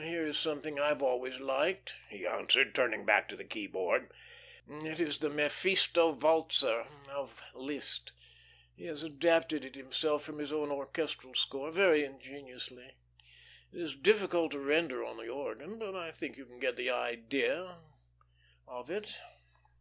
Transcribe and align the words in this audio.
"Here 0.00 0.24
is 0.24 0.38
something 0.38 0.78
I've 0.78 1.02
always 1.02 1.40
liked," 1.40 1.96
he 2.08 2.24
answered, 2.24 2.72
turning 2.72 3.04
back 3.04 3.28
to 3.28 3.34
the 3.34 3.42
keyboard. 3.42 4.12
"It 4.68 5.00
is 5.00 5.18
the 5.18 5.28
'Mephisto 5.28 6.12
Walzer' 6.14 6.86
of 7.08 7.42
Liszt. 7.52 8.12
He 8.76 8.84
has 8.84 9.02
adapted 9.02 9.64
it 9.64 9.74
himself 9.74 10.22
from 10.22 10.38
his 10.38 10.52
own 10.52 10.70
orchestral 10.70 11.34
score, 11.34 11.72
very 11.72 12.04
ingeniously. 12.04 12.92
It 13.72 13.80
is 13.80 13.96
difficult 13.96 14.52
to 14.52 14.60
render 14.60 15.04
on 15.04 15.16
the 15.16 15.26
organ, 15.28 15.80
but 15.80 15.96
I 15.96 16.12
think 16.12 16.36
you 16.36 16.46
can 16.46 16.60
get 16.60 16.76
the 16.76 16.90
idea 16.90 17.78
of 18.68 18.88
it." 18.88 19.16